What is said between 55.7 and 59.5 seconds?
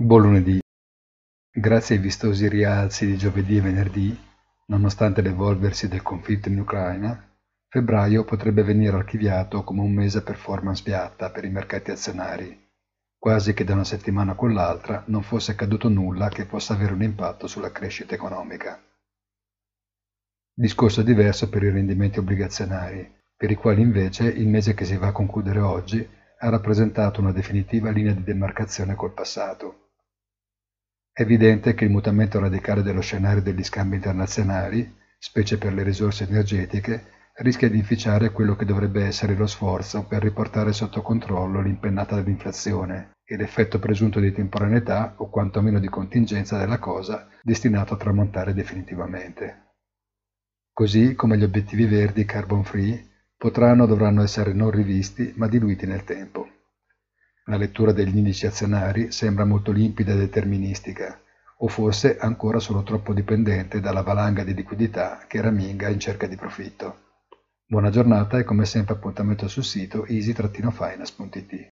nel tempo. La lettura degli indici azionari sembra